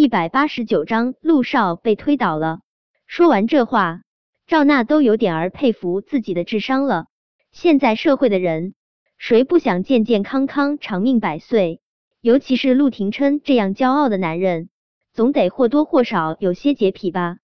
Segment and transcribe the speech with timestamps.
[0.00, 2.60] 一百八十九章，陆少被推倒了。
[3.06, 4.00] 说完这话，
[4.46, 7.04] 赵娜都有点儿佩服自己的智商了。
[7.52, 8.72] 现在社会的人，
[9.18, 11.82] 谁不想健健康康、长命百岁？
[12.22, 14.70] 尤其是陆廷琛这样骄傲的男人，
[15.12, 17.36] 总得或多或少有些洁癖吧。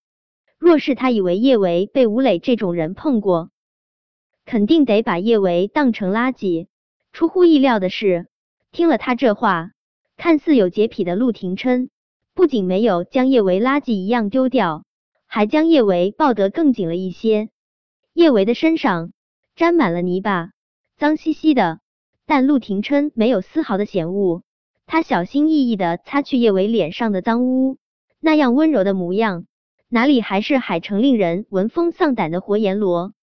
[0.58, 3.50] 若是他以为叶维被吴磊这种人碰过，
[4.46, 6.68] 肯定得把叶维当成垃圾。
[7.12, 8.28] 出乎意料的是，
[8.72, 9.72] 听了他这话，
[10.16, 11.90] 看似有洁癖的陆廷琛。
[12.36, 14.84] 不仅没有将叶维垃圾一样丢掉，
[15.26, 17.48] 还将叶维抱得更紧了一些。
[18.12, 19.12] 叶维的身上
[19.54, 20.50] 沾满了泥巴，
[20.98, 21.80] 脏兮兮的，
[22.26, 24.42] 但陆廷琛没有丝毫的嫌恶，
[24.84, 27.78] 他小心翼翼的擦去叶维脸上的脏污，
[28.20, 29.46] 那样温柔的模样，
[29.88, 33.14] 哪里还是海城令人闻风丧胆的活阎罗？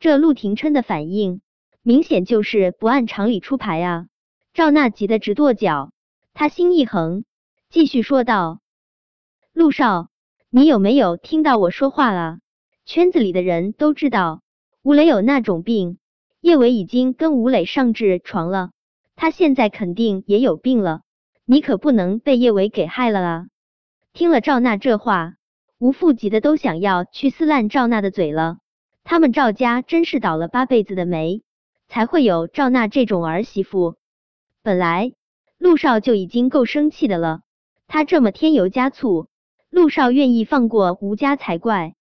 [0.00, 1.42] 这陆廷琛的反应，
[1.82, 4.06] 明显就是不按常理出牌啊！
[4.52, 5.92] 赵娜急得直跺脚，
[6.34, 7.22] 她心一横。
[7.70, 8.60] 继续说道
[9.52, 10.08] ：“陆少，
[10.48, 12.38] 你有没有听到我说话了？
[12.86, 14.40] 圈子里的人都知道
[14.82, 15.98] 吴磊有那种病，
[16.40, 18.70] 叶伟已经跟吴磊上痔床了，
[19.16, 21.02] 他现在肯定也有病了。
[21.44, 23.46] 你可不能被叶伟给害了啊！”
[24.14, 25.34] 听了赵娜这话，
[25.78, 28.56] 吴父急的都想要去撕烂赵娜的嘴了。
[29.04, 31.42] 他们赵家真是倒了八辈子的霉，
[31.86, 33.96] 才会有赵娜这种儿媳妇。
[34.62, 35.12] 本来
[35.58, 37.42] 陆少就已经够生气的了。
[37.88, 39.28] 他这么添油加醋，
[39.70, 41.94] 陆少愿意放过吴家才怪。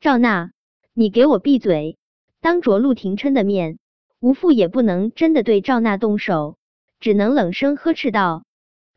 [0.00, 0.50] 赵娜，
[0.92, 1.98] 你给我闭嘴！
[2.40, 3.78] 当着陆廷琛的面，
[4.18, 6.58] 吴父也不能真的对赵娜动手，
[6.98, 8.44] 只能冷声呵斥道：“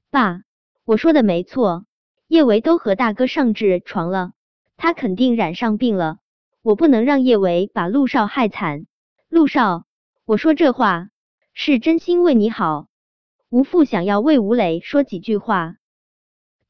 [0.10, 0.42] 爸，
[0.86, 1.86] 我说的没错，
[2.28, 4.32] 叶维都和大哥上痔床了，
[4.76, 6.18] 他肯定染上病了，
[6.64, 8.88] 我不能让叶维把陆少害惨。
[9.30, 9.86] 陆少，
[10.26, 11.10] 我说这话
[11.54, 12.88] 是真心为你好。”
[13.52, 15.76] 吴父想要为吴磊说几句话。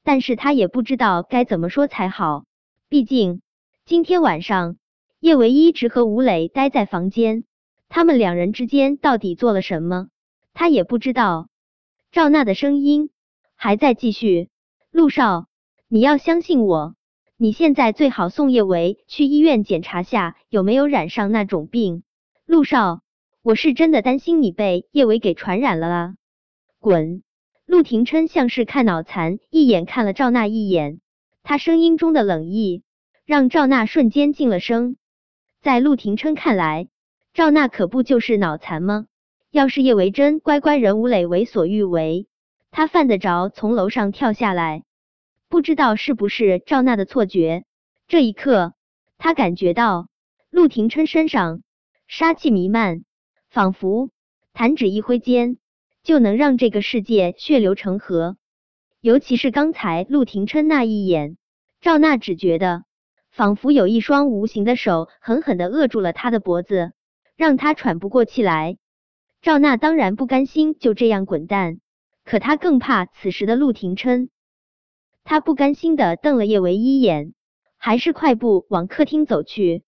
[0.04, 2.46] 但是他也不知道该怎么说才好，
[2.90, 3.42] 毕竟
[3.86, 4.76] 今天晚上
[5.20, 7.46] 叶维一直和吴磊待在房间，
[7.88, 10.10] 他们两人之间到底做了什么，
[10.54, 11.48] 他也不知道。
[12.12, 13.10] 赵娜的声音
[13.56, 14.50] 还在继续
[14.92, 15.48] ：“陆少，
[15.88, 16.96] 你要相信我，
[17.38, 22.04] 你现在最好送叶维去医院检查下有没有染上那种病。
[22.46, 23.02] 陆少，
[23.42, 26.16] 我是真的担心你被叶维给传染了啊！
[26.80, 27.24] 滚！”
[27.74, 31.00] 陆廷琛像是看脑残，一眼看了赵娜一眼，
[31.42, 32.84] 他声音中的冷意
[33.26, 34.96] 让赵娜瞬间静了声。
[35.60, 36.88] 在陆廷琛看来，
[37.34, 39.08] 赵娜可不就是脑残吗？
[39.50, 42.28] 要是叶维真乖乖人吴磊为所欲为，
[42.70, 44.84] 他犯得着从楼上跳下来？
[45.50, 47.64] 不知道是不是赵娜的错觉，
[48.08, 48.76] 这一刻
[49.18, 50.10] 他感觉到
[50.52, 51.64] 陆廷琛身上
[52.08, 53.04] 杀气弥漫，
[53.50, 54.12] 仿佛
[54.54, 55.58] 弹指一挥间。
[56.04, 58.38] 就能让这个世界血流成河。
[59.02, 61.38] 尤其是刚才陆廷琛那一眼，
[61.82, 62.84] 赵娜只觉得
[63.32, 66.94] 仿佛有一双无形的手狠狠的扼住了他的脖子，
[67.36, 68.78] 让他喘不过气来。
[69.42, 71.80] 赵娜当然不甘心就这样滚蛋，
[72.24, 74.30] 可她更怕此时的陆廷琛。
[75.26, 77.34] 他不甘心的瞪了叶维一眼，
[77.78, 79.84] 还是快步往客厅走去。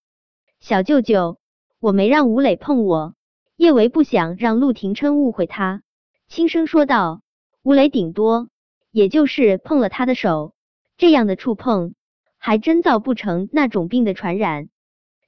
[0.60, 1.40] 小舅舅，
[1.80, 3.16] 我没让吴磊碰我。
[3.56, 5.84] 叶维不想让陆廷琛误会他。
[6.28, 7.22] 轻声说道
[7.64, 8.50] ：“吴磊顶多
[8.92, 10.54] 也就是碰了他的手，
[10.98, 11.94] 这样的触碰
[12.38, 14.70] 还真造不成那种病的传染。”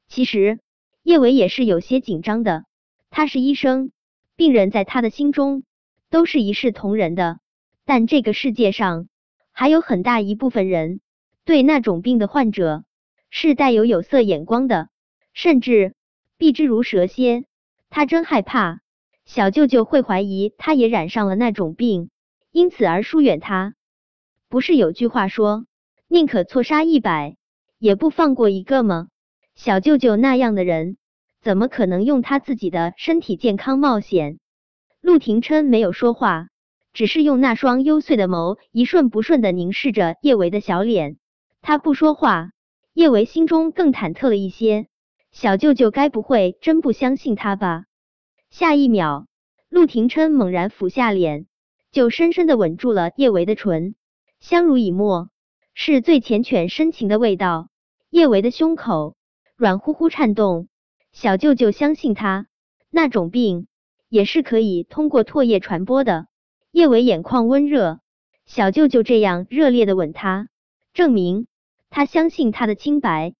[0.09, 0.59] 其实
[1.03, 2.65] 叶伟也是有些紧张的，
[3.09, 3.91] 他是医生，
[4.35, 5.63] 病人在他的心中
[6.09, 7.39] 都是一视同仁的。
[7.85, 9.07] 但这个世界上
[9.51, 10.99] 还有很大一部分人
[11.45, 12.83] 对那种病的患者
[13.29, 14.89] 是带有有色眼光的，
[15.33, 15.95] 甚至
[16.37, 17.45] 避之如蛇蝎。
[17.89, 18.81] 他真害怕。
[19.27, 22.09] 小舅舅会怀疑他也染上了那种病，
[22.53, 23.75] 因此而疏远他。
[24.47, 25.65] 不是有句话说，
[26.07, 27.35] 宁可错杀一百，
[27.77, 29.09] 也不放过一个吗？
[29.53, 30.95] 小舅舅那样的人，
[31.41, 34.39] 怎么可能用他自己的身体健康冒险？
[35.01, 36.47] 陆廷琛没有说话，
[36.93, 41.17] 只是用那双幽邃的眸一瞬不瞬的凝视着叶维的小脸。
[41.61, 42.51] 他不说话，
[42.93, 44.87] 叶维心中更忐忑了一些。
[45.33, 47.83] 小舅舅该不会真不相信他吧？
[48.49, 49.27] 下一秒，
[49.69, 51.45] 陆廷琛猛然俯下脸，
[51.91, 53.95] 就深深的吻住了叶维的唇，
[54.39, 55.29] 相濡以沫，
[55.73, 57.69] 是最缱绻深情的味道。
[58.09, 59.17] 叶维的胸口
[59.55, 60.69] 软乎乎颤动，
[61.11, 62.47] 小舅舅相信他，
[62.89, 63.67] 那种病
[64.07, 66.27] 也是可以通过唾液传播的。
[66.71, 67.99] 叶维眼眶温热，
[68.45, 70.47] 小舅舅这样热烈的吻他，
[70.93, 71.47] 证明
[71.89, 73.35] 他相信他的清白，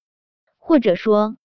[0.58, 1.38] 或者说，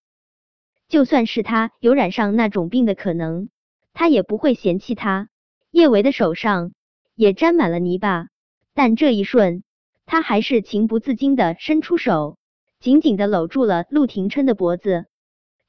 [0.88, 3.48] 就算是他有染上那种病的可能。
[3.92, 5.28] 他也不会嫌弃他。
[5.70, 6.72] 叶维的手上
[7.14, 8.28] 也沾满了泥巴，
[8.74, 9.62] 但这一瞬，
[10.06, 12.36] 他还是情不自禁的伸出手，
[12.80, 15.06] 紧紧的搂住了陆廷琛的脖子。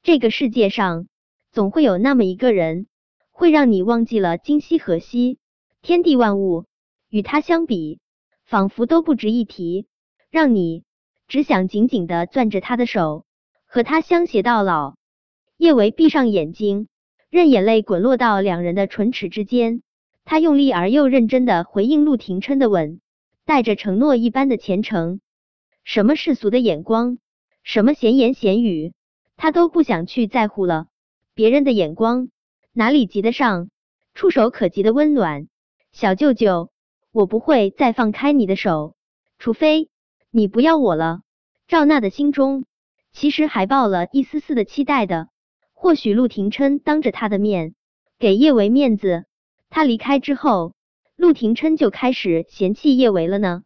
[0.01, 1.07] 这个世界上，
[1.51, 2.87] 总会有那么一个人，
[3.31, 5.39] 会让你忘记了今夕何夕，
[5.81, 6.65] 天地万物
[7.09, 7.99] 与他相比，
[8.43, 9.87] 仿佛都不值一提，
[10.29, 10.83] 让你
[11.27, 13.25] 只想紧紧的攥着他的手，
[13.65, 14.95] 和他相携到老。
[15.55, 16.89] 叶维闭上眼睛，
[17.33, 19.81] 任眼泪滚落到两人的唇齿之间。
[20.23, 23.01] 他用力而又认真的回应陆廷琛的吻，
[23.43, 25.19] 带着承诺一般的虔诚。
[25.83, 27.17] 什么世俗的眼光，
[27.63, 28.93] 什么闲言闲语，
[29.35, 30.85] 他都不想去在乎了。
[31.33, 32.29] 别人的眼光
[32.71, 33.71] 哪里及得上
[34.13, 35.47] 触手可及的温暖？
[35.91, 36.69] 小舅舅，
[37.11, 38.95] 我不会再放开你的手，
[39.39, 39.89] 除非
[40.29, 41.21] 你不要我了。
[41.67, 42.65] 赵娜的心中
[43.11, 45.29] 其实还抱了一丝丝的期待的，
[45.83, 47.75] 或许陆廷琛当着他的面
[48.17, 49.25] 给叶维面子。
[49.69, 50.75] 他离开之后，
[51.17, 53.63] 陆廷琛就开始嫌弃叶维了呢。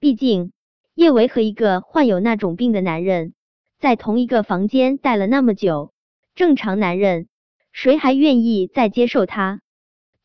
[0.00, 0.52] 毕竟
[0.94, 3.34] 叶维和一个患有那种病的男人
[3.78, 5.92] 在同一个房间待了那么久，
[6.34, 7.28] 正常男人
[7.70, 9.60] 谁还愿意再接受他？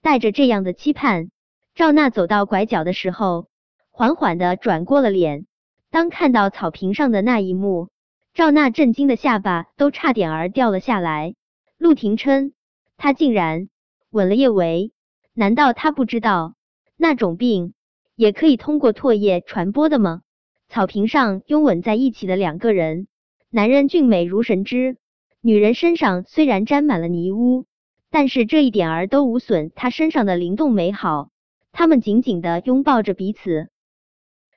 [0.01, 1.29] 带着这样的期盼，
[1.75, 3.49] 赵娜走到拐角的时候，
[3.91, 5.45] 缓缓的转过了脸。
[5.91, 7.89] 当看到草坪上的那一幕，
[8.37, 11.33] 赵娜震惊的下巴都差点儿掉了下来。
[11.79, 12.53] 陆廷琛，
[12.95, 13.67] 他竟然
[14.11, 14.91] 吻了叶维。
[15.33, 16.53] 难道他不知道
[16.97, 17.73] 那种病
[18.15, 20.21] 也可以通过唾液传播的吗？
[20.69, 23.07] 草坪上拥吻在一起的两个人，
[23.49, 24.97] 男人俊美如神之，
[25.41, 27.65] 女人身上虽然沾满了泥污，
[28.11, 31.31] 但是这一点儿都无损他身上的灵动美好。
[31.71, 33.69] 他们紧紧的拥抱着彼此，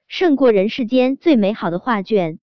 [0.06, 2.38] 胜过人世间最美好的画卷。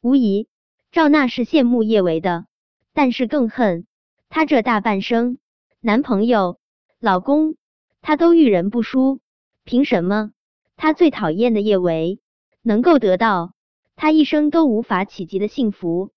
[0.00, 0.48] 无疑，
[0.92, 2.46] 赵娜是羡慕叶维的，
[2.92, 3.86] 但是更恨
[4.28, 5.38] 他这大半生
[5.80, 6.58] 男朋友、
[6.98, 7.54] 老公。
[8.02, 9.20] 他都遇人不淑，
[9.62, 10.32] 凭什么
[10.76, 12.18] 他最讨厌的叶维
[12.62, 13.52] 能够得到
[13.94, 16.10] 他一生都无法企及的幸福？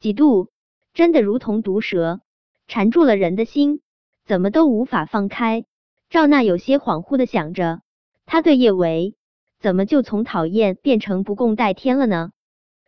[0.00, 0.48] 嫉妒
[0.92, 2.20] 真的如同毒蛇，
[2.68, 3.80] 缠住了人的心，
[4.26, 5.64] 怎么都无法放开。
[6.08, 7.80] 赵娜有些恍惚的想着，
[8.26, 9.16] 他对叶维
[9.58, 12.30] 怎么就从讨厌变成不共戴天了呢？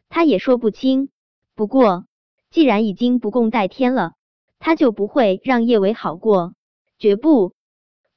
[0.09, 1.09] 他也说不清。
[1.57, 2.05] 不过
[2.51, 4.13] 既然已经不共戴天了，
[4.59, 6.53] 他就不会让叶维好过，
[6.99, 7.55] 绝不。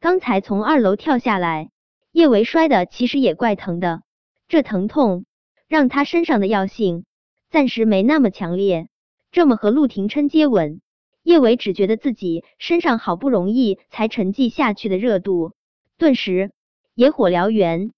[0.01, 1.69] 刚才从二楼跳下来，
[2.12, 4.01] 叶维摔的其实也怪疼的，
[4.50, 5.24] 这疼痛
[5.69, 7.06] 让他身上的药性
[7.50, 8.89] 暂时没那么强烈。
[9.31, 10.81] 这么和陆廷琛接吻，
[11.24, 15.53] 叶维只觉得自己身上好不容易才沉寂下去的热度，
[15.97, 16.51] 顿时
[16.94, 17.92] 野火燎原。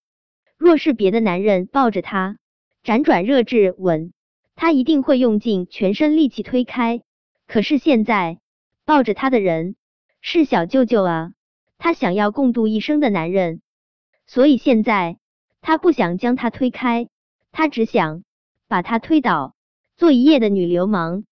[0.58, 2.38] 若是别的男人抱着他
[2.84, 4.14] 辗转热炙吻，
[4.56, 7.02] 他一定会用尽全身力气推开。
[7.48, 8.40] 可是现在
[8.86, 9.76] 抱着他的人
[10.22, 11.32] 是小舅舅啊！
[11.78, 13.62] 他想要共度一生的男人，
[14.28, 15.18] 所以现在
[15.62, 17.10] 他不想将他推开，
[17.52, 18.24] 他只想
[18.68, 19.56] 把他推倒，
[19.98, 21.26] 做一夜的女流氓。